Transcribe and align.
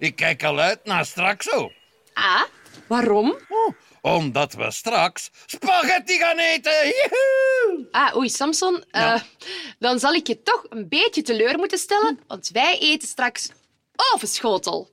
ik 0.00 0.16
kijk 0.16 0.44
al 0.44 0.58
uit 0.58 0.84
naar 0.84 1.04
straks 1.06 1.46
zo. 1.46 1.70
Ah, 2.12 2.42
waarom? 2.86 3.38
Oh, 3.48 3.74
omdat 4.00 4.52
we 4.52 4.70
straks 4.70 5.30
spaghetti 5.46 6.18
gaan 6.18 6.38
eten. 6.38 6.72
Joehoe! 6.72 7.88
Ah, 7.90 8.16
oei, 8.16 8.28
Samson. 8.28 8.84
eh, 8.90 9.20
dan 9.78 9.98
zal 9.98 10.12
ik 10.12 10.26
je 10.26 10.42
toch 10.42 10.66
een 10.68 10.88
beetje 10.88 11.22
teleur 11.22 11.56
moeten 11.58 11.78
stellen, 11.78 12.20
want 12.26 12.48
wij 12.52 12.78
eten 12.78 13.08
straks 13.08 13.48
ovenschotel. 14.14 14.90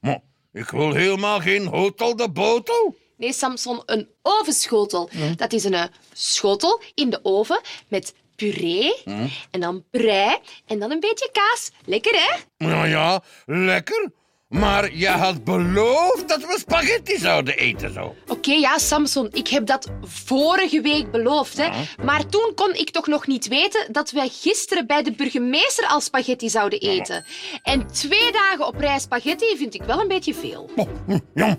Maar 0.00 0.20
ik 0.52 0.70
wil 0.70 0.92
helemaal 0.94 1.40
geen 1.40 1.66
hotel 1.66 2.16
de 2.16 2.30
botel. 2.30 2.96
Nee, 3.16 3.32
Samson, 3.32 3.82
een 3.86 4.08
ovenschotel. 4.22 5.10
Dat 5.36 5.52
is 5.52 5.64
een 5.64 5.74
eh, 5.74 5.84
schotel 6.12 6.82
in 6.94 7.10
de 7.10 7.20
oven 7.22 7.60
met 7.88 8.14
puree 8.36 9.02
en 9.50 9.60
dan 9.60 9.84
brei 9.90 10.36
en 10.66 10.78
dan 10.78 10.90
een 10.90 11.00
beetje 11.00 11.28
kaas. 11.32 11.70
Lekker, 11.84 12.12
hè? 12.14 12.36
Nou 12.66 12.88
ja, 12.88 13.22
lekker. 13.46 14.12
Maar 14.50 14.94
je 14.94 15.08
had 15.08 15.44
beloofd 15.44 16.28
dat 16.28 16.40
we 16.40 16.56
spaghetti 16.58 17.18
zouden 17.18 17.56
eten 17.56 17.92
zo. 17.92 18.14
Oké, 18.28 18.52
ja, 18.52 18.78
Samson, 18.78 19.28
ik 19.32 19.48
heb 19.48 19.66
dat 19.66 19.90
vorige 20.02 20.80
week 20.80 21.10
beloofd. 21.10 21.56
Hè. 21.56 21.68
Maar 22.04 22.26
toen 22.26 22.52
kon 22.54 22.74
ik 22.74 22.90
toch 22.90 23.06
nog 23.06 23.26
niet 23.26 23.48
weten 23.48 23.92
dat 23.92 24.10
wij 24.10 24.28
gisteren 24.28 24.86
bij 24.86 25.02
de 25.02 25.12
burgemeester 25.12 25.86
al 25.86 26.00
spaghetti 26.00 26.48
zouden 26.48 26.80
eten. 26.80 27.24
En 27.62 27.86
twee 27.86 28.32
dagen 28.32 28.66
op 28.66 28.78
rij 28.78 28.98
spaghetti 28.98 29.56
vind 29.56 29.74
ik 29.74 29.82
wel 29.82 30.00
een 30.00 30.08
beetje 30.08 30.34
veel. 30.34 30.70
Oh, 30.76 30.88
Ja, 31.34 31.56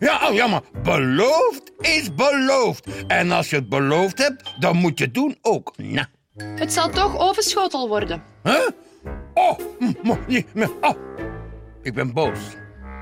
ja, 0.00 0.28
ja, 0.32 0.46
maar 0.46 0.62
beloofd 0.82 1.72
is 1.78 2.14
beloofd. 2.14 2.86
En 3.06 3.30
als 3.30 3.50
je 3.50 3.56
het 3.56 3.68
beloofd 3.68 4.18
hebt, 4.18 4.42
dan 4.60 4.76
moet 4.76 4.98
je 4.98 5.04
het 5.04 5.14
doen 5.14 5.38
ook. 5.42 5.72
Nou. 5.76 6.06
Het 6.36 6.72
zal 6.72 6.90
toch 6.90 7.18
ovenschotel 7.18 7.88
worden. 7.88 8.22
Huh? 8.42 8.68
Oh, 9.34 9.58
oh. 10.82 10.96
Ik 11.86 11.94
ben 11.94 12.12
boos. 12.12 12.38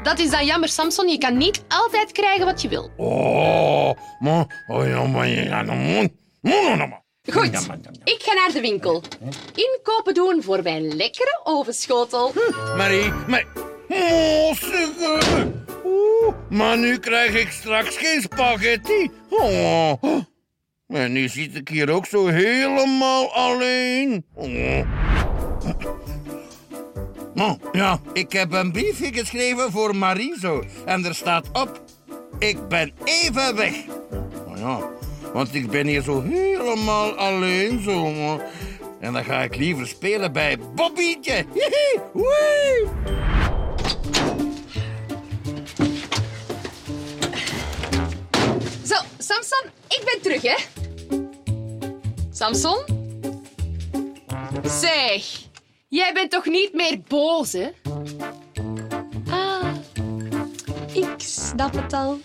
Dat 0.03 0.19
is 0.19 0.31
dan 0.31 0.47
jammer, 0.47 0.69
Samson. 0.69 1.09
Je 1.09 1.19
kan 1.19 1.37
niet 1.37 1.65
altijd 1.69 2.13
krijgen 2.13 2.45
wat 2.45 2.63
je 2.63 2.69
wil. 2.69 2.91
Oh, 2.97 3.91
maar, 4.19 4.47
ja, 4.89 5.07
maar, 5.07 5.29
ja, 5.29 5.63
Goed, 7.33 7.69
ik 8.05 8.23
ga 8.23 8.35
naar 8.35 8.51
de 8.53 8.61
winkel. 8.61 9.03
Inkopen 9.55 10.15
doen 10.15 10.43
voor 10.43 10.63
mijn 10.63 10.97
lekkere 10.97 11.41
ovenschotel. 11.45 12.33
Marie, 12.77 13.13
maar... 13.27 13.47
Oh, 13.89 14.53
maar 16.51 16.79
nu 16.79 16.99
krijg 16.99 17.35
ik 17.35 17.51
straks 17.51 17.97
geen 17.97 18.21
spaghetti. 18.21 19.11
Oh. 19.29 19.93
En 20.87 21.13
nu 21.13 21.29
zit 21.29 21.55
ik 21.55 21.69
hier 21.69 21.91
ook 21.91 22.07
zo 22.07 22.27
helemaal 22.27 23.33
alleen. 23.33 24.25
Oh. 24.35 24.87
Oh, 27.37 27.53
ja, 27.73 28.01
ik 28.13 28.33
heb 28.33 28.53
een 28.53 28.73
briefje 28.73 29.13
geschreven 29.13 29.71
voor 29.71 29.97
Marie 29.97 30.39
zo. 30.41 30.65
En 30.85 31.05
er 31.05 31.15
staat 31.15 31.47
op, 31.53 31.83
ik 32.39 32.69
ben 32.69 32.93
even 33.05 33.57
weg. 33.57 33.75
Oh 34.47 34.59
ja, 34.59 34.91
want 35.33 35.55
ik 35.55 35.71
ben 35.71 35.87
hier 35.87 36.03
zo 36.03 36.23
helemaal 36.23 37.13
alleen 37.13 37.83
zo. 37.83 38.13
En 39.01 39.13
dan 39.13 39.25
ga 39.25 39.43
ik 39.43 39.57
liever 39.57 39.87
spelen 39.87 40.33
bij 40.33 40.59
Bobbietje. 40.75 41.45
Hihi, 41.55 42.01
woe. 42.13 42.89
Zo, 48.85 48.97
Samson, 49.19 49.71
ik 49.89 50.03
ben 50.05 50.23
terug, 50.23 50.43
hè? 50.43 50.57
Samson? 52.31 52.79
Zeg, 54.65 55.44
jij 55.89 56.13
bent 56.13 56.31
toch 56.31 56.45
niet 56.45 56.73
meer 56.73 57.01
boos, 57.01 57.53
hè? 57.53 57.71
Ah, 59.31 59.75
ik 60.93 61.15
snap 61.17 61.73
het 61.73 61.93
al. 61.93 62.21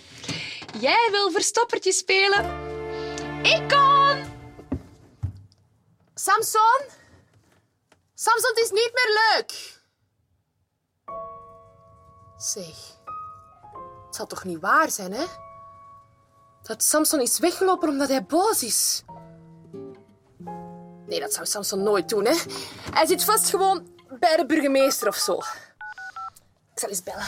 Jij 0.79 1.07
wil 1.11 1.31
verstoppertje 1.31 1.91
spelen. 1.91 2.45
Ik 3.43 3.63
kom! 3.67 4.37
Samson? 6.13 6.81
Samson, 8.13 8.51
is 8.55 8.71
niet 8.71 8.91
meer 8.93 9.35
leuk. 9.35 9.77
Zeg, 12.37 12.97
het 14.05 14.15
zal 14.15 14.27
toch 14.27 14.43
niet 14.43 14.59
waar 14.59 14.91
zijn, 14.91 15.13
hè? 15.13 15.25
Dat 16.63 16.83
Samson 16.83 17.19
is 17.21 17.39
weggelopen 17.39 17.89
omdat 17.89 18.07
hij 18.07 18.25
boos 18.25 18.63
is. 18.63 19.03
Nee, 21.09 21.19
dat 21.19 21.33
zou 21.33 21.45
Samson 21.45 21.83
nooit 21.83 22.09
doen, 22.09 22.25
hè. 22.25 22.35
Hij 22.91 23.05
zit 23.05 23.23
vast 23.23 23.49
gewoon 23.49 23.87
bij 24.19 24.35
de 24.35 24.45
burgemeester 24.45 25.07
of 25.07 25.15
zo. 25.15 25.33
Ik 26.73 26.79
zal 26.79 26.89
eens 26.89 27.03
bellen. 27.03 27.27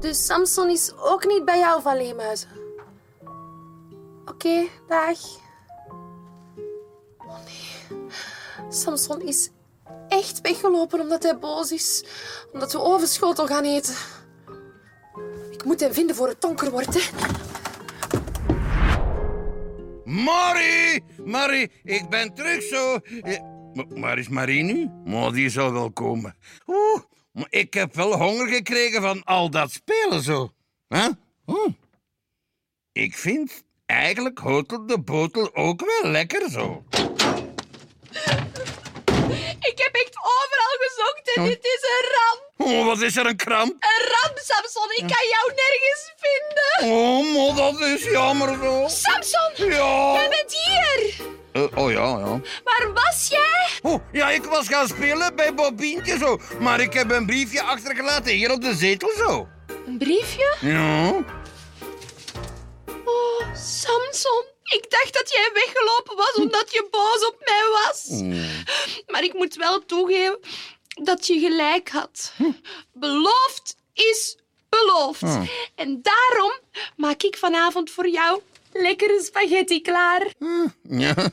Dus 0.00 0.26
Samson 0.26 0.68
is 0.68 0.92
ook 0.96 1.26
niet 1.26 1.44
bij 1.44 1.58
jou 1.58 1.82
van 1.82 1.96
Leemuizen? 1.96 2.48
Oké, 4.24 4.66
dag. 4.88 5.18
Oh 7.18 7.38
nee. 7.44 7.98
Samson 8.68 9.20
is 9.20 9.50
echt 10.08 10.40
weggelopen 10.40 11.00
omdat 11.00 11.22
hij 11.22 11.38
boos 11.38 11.72
is. 11.72 12.04
Omdat 12.52 12.72
we 12.72 12.80
ovenschotel 12.80 13.46
gaan 13.46 13.64
eten. 13.64 13.94
Ik 15.50 15.64
moet 15.64 15.80
hem 15.80 15.92
vinden 15.92 16.16
voor 16.16 16.28
het 16.28 16.40
donker 16.40 16.70
wordt, 16.70 16.94
hè. 16.94 17.10
Marie, 20.04 21.04
Marie, 21.24 21.70
ik 21.84 22.08
ben 22.08 22.34
terug 22.34 22.62
zo. 22.62 22.94
Eh, 23.22 23.40
Waar 23.88 24.18
is 24.18 24.28
Marie 24.28 24.62
nu? 24.62 24.90
Maar 25.04 25.32
die 25.32 25.50
zal 25.50 25.72
wel 25.72 25.90
komen. 25.92 26.36
Oeh, 26.66 27.02
maar 27.32 27.46
ik 27.50 27.74
heb 27.74 27.94
wel 27.94 28.16
honger 28.18 28.48
gekregen 28.48 29.02
van 29.02 29.24
al 29.24 29.50
dat 29.50 29.70
spelen 29.72 30.22
zo. 30.22 30.50
Huh? 30.88 31.08
Ik 32.92 33.14
vind 33.14 33.62
eigenlijk 33.86 34.38
Hotel 34.38 34.86
de 34.86 35.00
Botel 35.00 35.54
ook 35.54 35.80
wel 35.80 36.10
lekker 36.10 36.50
zo. 36.50 36.84
Ik 39.60 39.78
heb 39.78 39.89
echt 41.00 41.20
overal 41.24 41.24
gezocht 41.24 41.36
en 41.36 41.44
dit 41.44 41.64
is 41.64 41.82
een 41.82 42.08
ramp. 42.18 42.48
Oh, 42.56 42.86
wat 42.86 43.00
is 43.00 43.16
er 43.16 43.26
een 43.26 43.36
kramp? 43.36 43.72
Een 43.72 44.06
ramp, 44.08 44.38
Samson. 44.38 44.90
Ik 44.90 44.98
kan 45.14 45.26
jou 45.28 45.52
nergens 45.54 46.12
vinden. 46.16 46.96
Oh, 46.96 47.34
maar 47.34 47.56
dat 47.56 47.80
is 47.80 48.04
jammer 48.04 48.58
zo. 48.62 48.84
Samson, 48.88 49.68
Ja. 49.70 50.12
jij 50.12 50.28
bent 50.28 50.52
hier. 50.64 51.28
Eh, 51.52 51.78
oh 51.78 51.90
ja, 51.90 52.06
ja. 52.18 52.40
Waar 52.64 52.92
was 52.94 53.26
jij? 53.30 53.68
Oh, 53.82 54.00
ja, 54.12 54.30
ik 54.30 54.44
was 54.44 54.68
gaan 54.68 54.88
spelen 54.88 55.36
bij 55.36 55.54
Bobientje 55.54 56.18
zo. 56.18 56.38
Maar 56.60 56.80
ik 56.80 56.92
heb 56.92 57.10
een 57.10 57.26
briefje 57.26 57.62
achtergelaten 57.62 58.32
hier 58.32 58.52
op 58.52 58.60
de 58.62 58.74
zetel 58.74 59.10
zo. 59.16 59.48
Een 59.86 59.98
briefje? 59.98 60.56
Ja. 60.60 61.08
Oh, 63.04 63.54
Samson. 63.54 64.44
Ik 64.64 64.90
dacht 64.90 65.12
dat 65.14 65.32
jij 65.32 65.50
weggelopen 65.54 66.16
was 66.16 66.34
omdat 66.34 66.72
je 66.72 66.86
boos 66.90 67.26
op 67.26 67.36
mij 67.44 67.62
was. 67.82 68.06
Maar 69.06 69.22
ik 69.24 69.32
moet 69.34 69.54
wel 69.56 69.84
toegeven 69.86 70.38
dat 71.02 71.26
je 71.26 71.38
gelijk 71.40 71.88
had. 71.90 72.32
Beloofd 72.92 73.76
is 73.94 74.38
beloofd. 74.68 75.22
En 75.74 76.02
daarom 76.02 76.52
maak 76.96 77.22
ik 77.22 77.36
vanavond 77.36 77.90
voor 77.90 78.08
jou 78.08 78.40
lekkere 78.72 79.22
spaghetti 79.24 79.80
klaar. 79.80 80.26
Ja, 80.82 81.30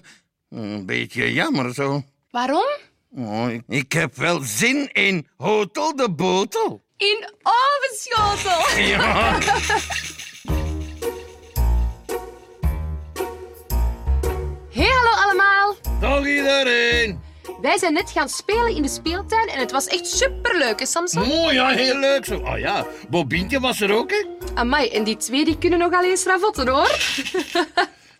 een 0.49 0.85
beetje 0.85 1.33
jammer 1.33 1.73
zo. 1.73 2.03
Waarom? 2.31 2.67
Oh, 3.15 3.51
ik- 3.51 3.63
ik 3.67 3.91
heb 3.91 4.15
wel 4.15 4.39
zin 4.43 4.91
in 4.91 5.27
Hotel 5.37 5.95
de 5.95 6.11
Botel. 6.11 6.81
In 6.97 7.29
ovenschotel. 7.43 8.81
Ja. 8.83 9.37
Wij 17.67 17.77
zijn 17.77 17.93
net 17.93 18.09
gaan 18.09 18.29
spelen 18.29 18.75
in 18.75 18.81
de 18.81 18.87
speeltuin 18.87 19.47
en 19.47 19.59
het 19.59 19.71
was 19.71 19.87
echt 19.87 20.07
superleuk, 20.07 20.79
hè, 20.79 20.85
Samson? 20.85 21.31
Oh 21.31 21.51
ja, 21.51 21.67
heel 21.67 21.99
leuk 21.99 22.25
zo. 22.25 22.37
Oh 22.37 22.57
ja, 22.57 22.87
Bobientje 23.09 23.59
was 23.59 23.81
er 23.81 23.91
ook, 23.91 24.11
hè? 24.11 24.25
Amai, 24.53 24.89
en 24.89 25.03
die 25.03 25.17
twee 25.17 25.45
die 25.45 25.57
kunnen 25.57 25.79
nogal 25.79 26.03
eens 26.03 26.23
ravotten, 26.23 26.67
hoor. 26.67 26.97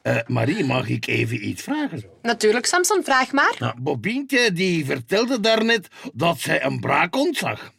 Eh, 0.01 0.17
Marie, 0.27 0.63
mag 0.63 0.89
ik 0.89 1.07
even 1.07 1.47
iets 1.47 1.63
vragen? 1.63 1.99
Zo? 1.99 2.07
Natuurlijk, 2.21 2.65
Samson, 2.65 3.03
vraag 3.03 3.31
maar. 3.31 3.55
Nou, 3.59 3.73
Bobientje 3.79 4.51
die 4.51 4.85
vertelde 4.85 5.39
daarnet 5.39 5.87
dat 6.13 6.39
zij 6.39 6.63
een 6.63 6.79
braakhond 6.79 7.37
zag. 7.37 7.71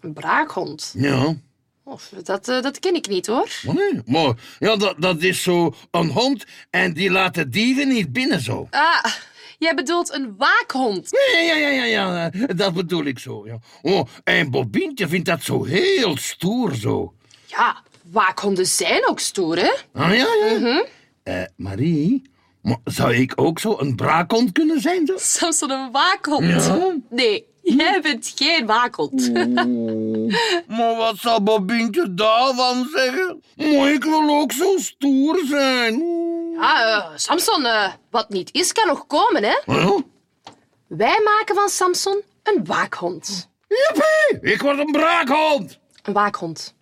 Een 0.00 0.12
braakhond. 0.12 0.94
Ja. 0.96 1.34
Of, 1.84 2.10
dat, 2.22 2.48
eh, 2.48 2.62
dat 2.62 2.78
ken 2.78 2.94
ik 2.94 3.08
niet, 3.08 3.26
hoor. 3.26 3.48
Oh, 3.66 3.74
nee. 3.74 4.02
Maar 4.06 4.34
ja, 4.58 4.76
dat, 4.76 4.94
dat 4.98 5.22
is 5.22 5.42
zo 5.42 5.74
een 5.90 6.10
hond 6.10 6.44
en 6.70 6.92
die 6.92 7.10
laat 7.10 7.34
de 7.34 7.48
dieven 7.48 7.88
niet 7.88 8.12
binnen 8.12 8.40
zo. 8.40 8.68
Ah, 8.70 9.04
jij 9.64 9.74
bedoelt 9.74 10.12
een 10.14 10.34
waakhond. 10.36 11.08
Ja, 11.32 11.40
ja, 11.40 11.54
ja, 11.56 11.68
ja, 11.68 11.84
ja, 11.84 12.30
dat 12.54 12.74
bedoel 12.74 13.04
ik 13.04 13.18
zo. 13.18 13.46
Ja. 13.46 13.58
Oh, 13.82 14.08
en 14.24 14.50
Bobientje 14.50 15.08
vindt 15.08 15.26
dat 15.26 15.42
zo 15.42 15.64
heel 15.64 16.16
stoer 16.16 16.74
zo. 16.74 17.14
Ja, 17.46 17.82
waakhonden 18.10 18.66
zijn 18.66 19.08
ook 19.08 19.20
stoer, 19.20 19.56
hè? 19.58 19.72
Ah 19.92 20.16
ja, 20.16 20.26
ja. 20.58 20.86
Eh, 21.22 21.42
Marie, 21.56 22.22
zou 22.84 23.14
ik 23.14 23.32
ook 23.36 23.58
zo 23.58 23.76
een 23.78 23.94
braakhond 23.94 24.52
kunnen 24.52 24.80
zijn? 24.80 25.06
Zo? 25.06 25.14
Samson, 25.16 25.70
een 25.70 25.90
waakhond? 25.92 26.44
Ja. 26.44 26.96
Nee, 27.10 27.46
Jij 27.64 28.00
bent 28.02 28.32
geen 28.34 28.66
waakhond. 28.66 29.32
Maar 30.76 30.96
wat 30.96 31.16
zal 31.16 31.42
Bobientje 31.42 32.14
daarvan 32.14 32.88
zeggen? 32.94 33.42
Maar 33.56 33.92
ik 33.92 34.04
wil 34.04 34.40
ook 34.40 34.52
zo 34.52 34.76
stoer 34.76 35.42
zijn. 35.48 36.02
Ja, 36.54 36.84
eh, 37.04 37.10
Samson, 37.14 37.66
eh, 37.66 37.92
wat 38.10 38.28
niet 38.28 38.52
is, 38.54 38.72
kan 38.72 38.86
nog 38.86 39.06
komen, 39.06 39.42
hè? 39.44 39.58
Huh? 39.64 39.98
Wij 40.86 41.20
maken 41.24 41.54
van 41.54 41.68
Samson 41.68 42.22
een 42.42 42.64
waakhond. 42.64 43.48
Jippie, 43.68 44.52
ik 44.52 44.60
word 44.62 44.78
een 44.78 44.92
braakhond. 44.92 45.78
Een 46.02 46.12
waakhond. 46.12 46.74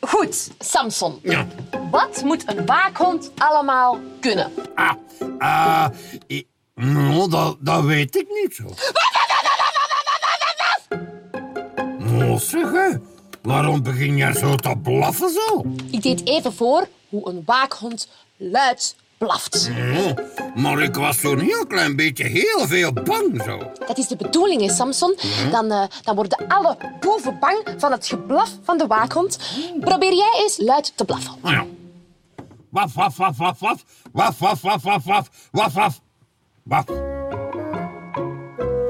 Goed, 0.00 0.50
Samson. 0.58 1.18
Ja. 1.22 1.46
Wat 1.90 2.22
moet 2.24 2.48
een 2.48 2.66
waakhond 2.66 3.30
allemaal 3.38 3.98
kunnen? 4.20 4.52
Ah, 4.74 4.92
ah, 5.38 5.86
ik- 6.26 6.46
nou, 6.74 7.30
dat, 7.30 7.56
dat 7.60 7.84
weet 7.84 8.16
ik 8.16 8.26
niet 8.28 8.54
zo. 8.54 8.64
Nou, 11.98 12.38
zeg, 12.38 12.70
hè. 12.72 12.88
waarom 13.42 13.82
begin 13.82 14.16
jij 14.16 14.32
zo 14.32 14.54
te 14.54 14.74
blaffen 14.82 15.30
zo? 15.30 15.64
Ik 15.90 16.02
deed 16.02 16.26
even 16.28 16.52
voor 16.54 16.88
hoe 17.08 17.28
een 17.28 17.42
waakhond 17.46 18.08
luid 18.36 18.94
blaft. 19.18 19.70
Oh, 19.96 20.12
maar 20.54 20.82
ik 20.82 20.94
was 20.94 21.20
zo'n 21.20 21.38
heel 21.38 21.66
klein 21.66 21.96
beetje 21.96 22.24
heel 22.24 22.66
veel 22.66 22.92
bang 22.92 23.42
zo. 23.44 23.58
Dat 23.86 23.98
is 23.98 24.08
de 24.08 24.16
bedoeling, 24.16 24.60
hè, 24.60 24.68
Samson. 24.68 25.16
Dan, 25.50 25.70
eh, 25.70 25.84
dan 26.02 26.14
worden 26.14 26.46
alle 26.48 26.76
boeven 27.00 27.38
bang 27.40 27.74
van 27.78 27.92
het 27.92 28.06
geblaf 28.06 28.50
van 28.62 28.78
de 28.78 28.86
waakhond. 28.86 29.38
Probeer 29.80 30.14
jij 30.14 30.40
eens 30.42 30.58
luid 30.58 30.92
te 30.96 31.04
blaffen. 31.04 31.32
Nou 31.42 31.54
ja. 31.54 31.66
Waf, 32.68 32.94
waf, 32.94 33.16
waf, 33.16 33.36
waf, 33.38 33.58
waf. 33.58 33.84
Waf, 34.12 34.38
waf, 34.38 34.60
waf, 34.60 34.82
waf, 34.82 35.04
waf. 35.04 35.28
Waf, 35.50 35.72
waf. 35.72 36.00
Waf. 36.62 36.84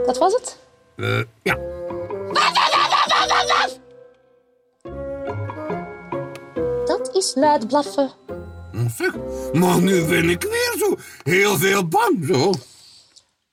Dat 0.07 0.19
was 0.19 0.33
het? 0.33 0.59
Eh, 0.97 1.21
ja. 1.43 1.59
Dat 6.85 7.11
is 7.13 7.33
luid 7.35 7.69
blaffen. 7.69 8.11
Zeg, 8.97 9.13
maar 9.53 9.81
nu 9.81 10.05
ben 10.05 10.29
ik 10.31 10.43
weer 10.43 10.75
zo 10.79 10.97
heel 11.23 11.59
veel 11.59 11.89
bang 11.89 12.27
zo. 12.27 12.53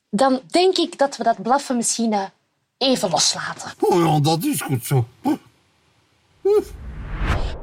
Dan 0.10 0.42
denk 0.48 0.78
ik 0.78 0.98
dat 0.98 1.18
we 1.18 1.24
dat 1.24 1.42
blaffen 1.42 1.76
misschien 1.76 2.14
eh, 2.14 2.24
even 2.78 3.10
loslaten. 3.10 3.72
Oh 3.80 4.06
ja, 4.06 4.20
dat 4.20 4.44
is 4.44 4.62
goed 4.62 4.86
zo. 4.86 5.06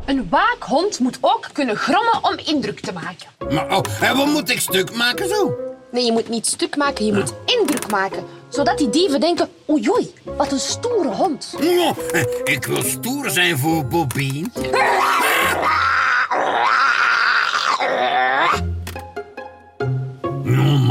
Een 0.05 0.29
waakhond 0.29 0.99
moet 0.99 1.19
ook 1.21 1.49
kunnen 1.53 1.77
grommen 1.77 2.25
om 2.25 2.39
indruk 2.45 2.81
te 2.81 2.93
maken. 2.93 3.29
Maar, 3.55 3.77
oh, 3.77 4.03
en 4.03 4.17
wat 4.17 4.27
moet 4.27 4.51
ik 4.51 4.61
stuk 4.61 4.95
maken 4.95 5.29
zo? 5.29 5.55
Nee, 5.93 6.05
je 6.05 6.13
moet 6.13 6.29
niet 6.29 6.47
stuk 6.47 6.77
maken, 6.77 7.07
je 7.07 7.13
moet 7.13 7.33
indruk 7.45 7.91
maken. 7.91 8.25
Zodat 8.49 8.79
die 8.79 8.91
dieven 8.91 9.21
denken, 9.21 9.49
oei 9.69 9.91
oei, 9.91 10.15
wat 10.25 10.53
een 10.53 10.61
stoere 10.61 11.15
hond. 11.15 11.55
Oh, 11.61 11.97
ik 12.45 12.65
wil 12.65 12.83
stoer 12.83 13.31
zijn 13.31 13.59
voor 13.59 13.87
Bobien. 13.87 14.53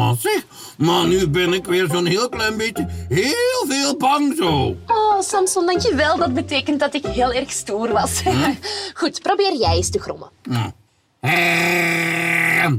Maar 0.10 0.18
zeg, 0.18 0.46
maar 0.78 1.08
nu 1.08 1.28
ben 1.28 1.54
ik 1.54 1.66
weer 1.66 1.88
zo'n 1.92 2.06
heel 2.06 2.30
klein 2.30 2.58
beetje 2.58 2.88
heel 3.10 3.66
veel 3.68 3.98
bang 3.98 4.36
zo. 4.38 4.76
Oh, 4.88 5.22
Samson, 5.22 5.66
dankjewel. 5.66 6.18
Dat 6.18 6.34
betekent 6.34 6.80
dat 6.80 6.94
ik 6.94 7.06
heel 7.06 7.34
erg 7.34 7.52
stoer 7.52 7.92
was. 7.92 8.22
Goed, 9.00 9.22
probeer 9.22 9.56
jij 9.56 9.76
eens 9.76 9.90
te 9.90 10.00
grommen. 10.00 10.30
Ehm. 11.20 12.78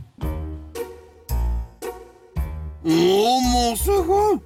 Oh, 2.84 3.72
hè. 3.72 4.38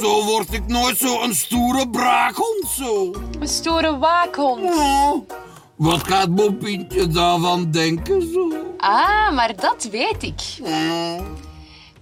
zo 0.00 0.24
word 0.24 0.52
ik 0.52 0.66
nooit 0.66 0.98
zo 0.98 1.22
een 1.22 1.34
stoere 1.34 1.88
braakhond 1.88 2.66
zo. 2.76 3.14
Een 3.40 3.48
stoere 3.48 3.98
waakhond. 3.98 4.64
Oh, 4.64 5.28
wat 5.76 6.04
gaat 6.04 6.34
Bobientje 6.34 7.06
daarvan 7.06 7.70
denken 7.70 8.32
zo? 8.32 8.52
Ah, 8.78 9.32
maar 9.32 9.56
dat 9.56 9.88
weet 9.90 10.22
ik. 10.22 10.40
Oh. 10.62 11.20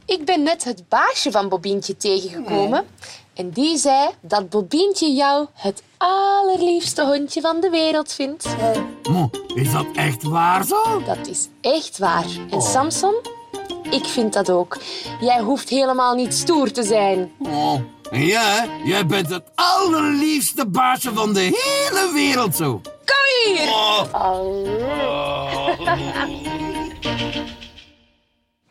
Ik 0.08 0.24
ben 0.24 0.42
net 0.42 0.64
het 0.64 0.88
baasje 0.88 1.30
van 1.30 1.48
Bobientje 1.48 1.96
tegengekomen. 1.96 2.86
En 3.34 3.50
die 3.50 3.76
zei 3.76 4.08
dat 4.20 4.48
Bobientje 4.48 5.12
jou 5.12 5.46
het 5.54 5.82
allerliefste 5.96 7.04
hondje 7.04 7.40
van 7.40 7.60
de 7.60 7.70
wereld 7.70 8.12
vindt. 8.12 8.46
Is 9.54 9.72
dat 9.72 9.86
echt 9.94 10.22
waar 10.22 10.64
zo? 10.64 11.02
Dat 11.06 11.26
is 11.26 11.48
echt 11.60 11.98
waar. 11.98 12.26
En 12.50 12.62
Samson, 12.62 13.14
ik 13.90 14.04
vind 14.04 14.32
dat 14.32 14.50
ook. 14.50 14.78
Jij 15.20 15.40
hoeft 15.40 15.68
helemaal 15.68 16.14
niet 16.14 16.34
stoer 16.34 16.72
te 16.72 16.82
zijn. 16.82 17.32
Oh. 17.38 17.80
En 18.10 18.24
jij, 18.24 18.68
jij 18.84 19.06
bent 19.06 19.28
het 19.28 19.44
allerliefste 19.54 20.66
baasje 20.66 21.12
van 21.14 21.32
de 21.32 21.40
hele 21.40 22.10
wereld 22.14 22.56
zo. 22.56 22.80
Kom 22.82 23.54
hier! 23.54 23.68
Oh. 23.72 24.38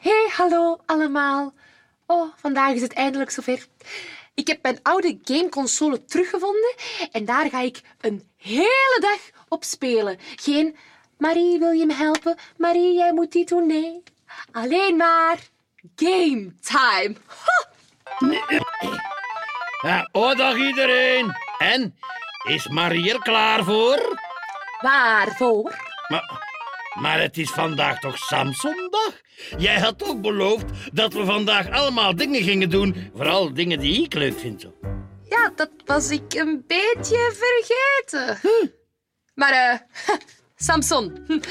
Hey, 0.08 0.30
hallo 0.32 0.80
allemaal. 0.86 1.54
Oh, 2.06 2.34
vandaag 2.36 2.74
is 2.74 2.82
het 2.82 2.94
eindelijk 2.94 3.30
zover. 3.30 3.66
Ik 4.34 4.48
heb 4.48 4.62
mijn 4.62 4.80
oude 4.84 5.20
gameconsole 5.24 6.06
teruggevonden 6.06 6.76
en 7.12 7.26
daar 7.26 7.50
ga 7.50 7.60
ik 7.60 7.82
een 8.02 8.30
hele 8.38 8.98
dag 9.00 9.44
op 9.48 9.64
spelen. 9.64 10.18
Geen 10.36 10.78
Marie, 11.18 11.60
wil 11.60 11.72
je 11.72 11.86
me 11.86 11.94
helpen? 11.94 12.38
Marie, 12.58 12.94
jij 12.94 13.14
moet 13.14 13.32
dit 13.32 13.48
doen. 13.48 13.68
Nee, 13.68 14.04
alleen 14.52 14.96
maar 14.96 15.38
game 15.96 16.54
time. 16.62 17.16
Ha! 17.26 17.68
Ja, 19.82 20.10
oh, 20.12 20.36
dag 20.36 20.58
iedereen. 20.58 21.36
En, 21.58 21.98
is 22.44 22.68
Marie 22.68 23.14
er 23.14 23.22
klaar 23.22 23.64
voor? 23.64 24.20
Waarvoor? 24.82 25.76
Maar, 26.08 26.47
maar 27.02 27.22
het 27.22 27.38
is 27.38 27.50
vandaag 27.50 28.00
toch 28.00 28.18
Samsondag? 28.18 29.22
Jij 29.58 29.80
had 29.80 30.04
ook 30.04 30.22
beloofd 30.22 30.66
dat 30.94 31.14
we 31.14 31.26
vandaag 31.26 31.70
allemaal 31.70 32.16
dingen 32.16 32.42
gingen 32.44 32.70
doen. 32.70 32.96
Vooral 33.16 33.54
dingen 33.54 33.80
die 33.80 34.04
ik 34.04 34.14
leuk 34.14 34.40
vind. 34.40 34.62
Zo. 34.62 34.74
Ja, 35.30 35.52
dat 35.56 35.70
was 35.86 36.10
ik 36.10 36.34
een 36.34 36.64
beetje 36.68 37.34
vergeten. 37.36 38.40
Maar, 39.36 39.52
eh, 39.52 40.16
Samson, 40.68 41.18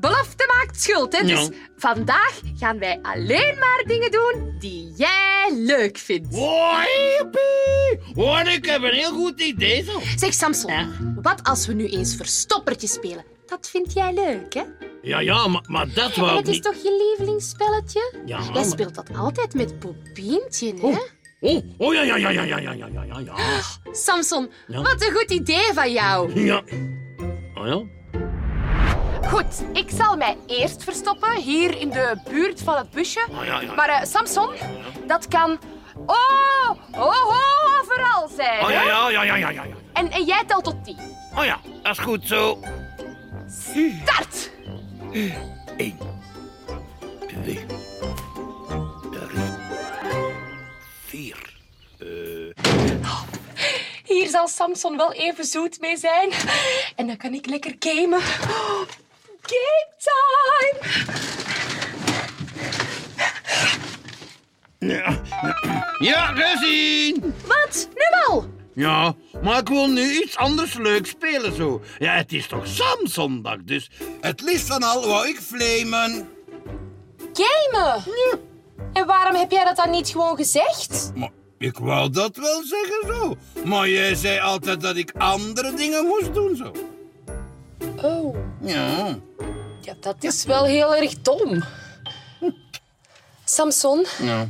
belofte 0.00 0.54
maakt 0.56 0.80
schuld, 0.82 1.16
hè? 1.18 1.26
Dus 1.26 1.40
Ja. 1.46 1.48
vandaag 1.76 2.40
gaan 2.58 2.78
wij 2.78 2.98
alleen 3.02 3.58
maar 3.58 3.82
dingen 3.86 4.10
doen 4.10 4.56
die 4.58 4.92
jij 4.96 5.50
leuk 5.52 5.98
vindt. 5.98 6.34
Oh! 6.34 6.82
Oh, 8.14 8.40
ik 8.54 8.66
heb 8.66 8.82
een 8.82 8.92
heel 8.94 9.12
goed 9.12 9.40
idee 9.40 9.84
zo. 9.84 10.00
Zeg, 10.16 10.34
Samson, 10.34 10.72
Ja? 10.72 10.88
wat 11.22 11.40
als 11.42 11.66
we 11.66 11.72
nu 11.72 11.88
eens 11.88 12.16
verstoppertje 12.16 12.86
spelen? 12.88 13.24
Dat 13.48 13.68
vind 13.68 13.92
jij 13.92 14.14
leuk, 14.14 14.54
hè? 14.54 14.62
Ja, 15.02 15.18
ja, 15.20 15.46
maar, 15.46 15.62
maar 15.66 15.86
dat 15.94 16.12
En 16.14 16.20
wou 16.20 16.32
ik 16.32 16.38
het 16.38 16.48
is 16.48 16.54
niet. 16.54 16.62
toch 16.62 16.74
je 16.82 17.06
lievelingsspelletje? 17.16 18.12
Ja, 18.26 18.38
Jij 18.40 18.50
maar- 18.52 18.64
speelt 18.64 18.94
dat 18.94 19.08
altijd 19.18 19.54
met 19.54 19.78
Bobientje, 19.80 20.74
hè? 20.74 20.86
Oh, 20.86 20.96
oh, 21.40 21.62
oh 21.78 21.94
ja, 21.94 22.02
ja, 22.02 22.16
ja, 22.16 22.28
ja, 22.28 22.42
ja, 22.42 22.56
ja, 22.58 22.72
ja, 22.72 22.86
ja, 22.92 23.02
ja, 23.02 23.18
ja. 23.18 23.34
Samson, 23.92 24.50
Ja. 24.66 24.82
wat 24.82 25.02
een 25.06 25.12
goed 25.12 25.30
idee 25.30 25.72
van 25.74 25.92
jou. 25.92 26.40
Ja. 26.40 26.62
Oh 27.54 27.66
ja? 27.66 27.82
Goed, 29.28 29.64
ik 29.72 29.90
zal 29.96 30.16
mij 30.16 30.36
eerst 30.46 30.84
verstoppen 30.84 31.36
hier 31.36 31.80
in 31.80 31.90
de 31.90 32.20
buurt 32.30 32.62
van 32.62 32.76
het 32.76 32.90
busje. 32.90 33.26
Oh, 33.30 33.44
ja, 33.44 33.60
ja. 33.60 33.74
Maar 33.74 33.88
eh, 33.88 34.04
Samson, 34.04 34.48
dat 35.06 35.28
kan 35.28 35.58
oh, 36.06 36.70
oh, 36.92 37.00
oh, 37.00 37.80
overal 37.80 38.28
zijn. 38.36 38.64
Oh 38.64 38.70
ja, 38.70 38.80
hè? 38.80 38.86
ja, 38.86 39.10
ja, 39.10 39.22
ja, 39.22 39.34
ja, 39.36 39.50
ja. 39.50 39.62
ja. 39.64 39.74
En, 39.92 40.10
en 40.10 40.24
jij 40.24 40.44
telt 40.46 40.64
tot 40.64 40.84
tien. 40.84 40.98
Oh 41.36 41.44
ja, 41.44 41.58
dat 41.82 41.92
is 41.92 41.98
goed 42.04 42.26
zo. 42.26 42.58
Start! 43.50 44.50
Eén, 45.12 45.34
twee, 45.76 45.94
drie, 47.42 47.66
vier. 51.06 51.56
Hier 54.04 54.28
zal 54.28 54.48
Samson 54.48 54.96
wel 54.96 55.12
even 55.12 55.44
zoet 55.44 55.80
mee 55.80 55.96
zijn. 55.96 56.30
En 56.96 57.06
dan 57.06 57.16
kan 57.16 57.34
ik 57.34 57.46
lekker 57.46 57.76
gamen. 57.78 58.20
Game 59.42 59.88
time! 59.98 60.78
Ja, 64.78 65.20
ja 65.98 66.26
gezien. 66.26 67.34
Wat? 67.46 67.88
Nu 67.94 68.04
al? 68.26 68.46
Ja, 68.74 69.14
maar 69.42 69.58
ik 69.58 69.68
wil 69.68 69.86
nu 69.86 70.22
iets 70.22 70.36
anders 70.36 70.74
leuk 70.74 71.06
spelen 71.06 71.54
zo. 71.56 71.82
Ja, 71.98 72.12
het 72.12 72.32
is 72.32 72.46
toch 72.46 72.66
Samsondag, 72.66 73.56
dus 73.64 73.90
het 74.20 74.40
liefst 74.40 74.66
van 74.66 74.82
al 74.82 75.06
wou 75.06 75.28
ik 75.28 75.40
flamen. 75.40 76.28
Gamen? 77.32 78.02
En 78.92 79.06
waarom 79.06 79.34
heb 79.34 79.50
jij 79.50 79.64
dat 79.64 79.76
dan 79.76 79.90
niet 79.90 80.08
gewoon 80.08 80.36
gezegd? 80.36 81.12
Maar 81.14 81.30
ik 81.58 81.78
wou 81.78 82.10
dat 82.10 82.36
wel 82.36 82.62
zeggen 82.64 83.16
zo. 83.16 83.36
Maar 83.64 83.88
jij 83.88 84.14
zei 84.14 84.38
altijd 84.40 84.80
dat 84.80 84.96
ik 84.96 85.12
andere 85.18 85.74
dingen 85.74 86.06
moest 86.06 86.34
doen 86.34 86.56
zo. 86.56 86.72
Oh, 88.02 88.36
Ja. 88.62 89.18
ja, 89.80 89.94
dat 90.00 90.16
is 90.24 90.44
wel 90.44 90.64
heel 90.64 90.94
erg 90.96 91.14
dom. 91.22 91.64
Samson, 93.44 94.06
Ja. 94.22 94.46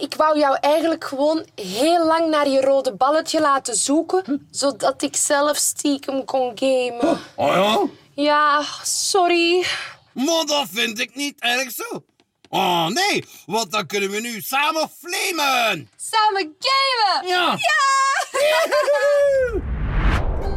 Ik 0.00 0.14
wou 0.14 0.38
jou 0.38 0.56
eigenlijk 0.60 1.04
gewoon 1.04 1.46
heel 1.54 2.06
lang 2.06 2.30
naar 2.30 2.48
je 2.48 2.60
rode 2.60 2.92
balletje 2.94 3.40
laten 3.40 3.74
zoeken, 3.74 4.48
zodat 4.50 5.02
ik 5.02 5.16
zelf 5.16 5.56
stiekem 5.56 6.24
kon 6.24 6.52
gamen. 6.54 7.18
Oh 7.34 7.54
ja? 7.54 7.80
Ja, 8.14 8.64
sorry. 8.82 9.66
Maar 10.12 10.44
dat 10.46 10.66
vind 10.72 10.98
ik 10.98 11.14
niet 11.14 11.40
erg 11.40 11.70
zo. 11.70 12.04
Oh 12.48 12.86
nee, 12.86 13.24
want 13.46 13.72
dan 13.72 13.86
kunnen 13.86 14.10
we 14.10 14.20
nu 14.20 14.40
samen 14.40 14.90
flamen. 14.98 15.90
Samen 15.96 16.56
gamen! 16.58 17.28
Ja. 17.28 17.58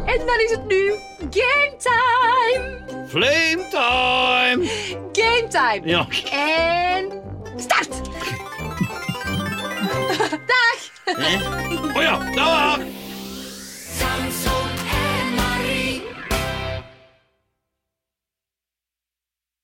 En 0.06 0.26
dan 0.26 0.40
is 0.40 0.50
het 0.50 0.66
nu 0.66 0.94
game 1.30 1.76
time! 1.78 2.84
Flame 3.08 3.68
time. 3.70 4.66
Game 5.12 5.46
time! 5.48 5.80
Ja. 5.84 6.06
En 6.30 7.22
Dag! 11.06 11.40
Oh 11.96 12.02
ja, 12.02 12.18
dag. 12.34 12.80
Samson 12.80 13.03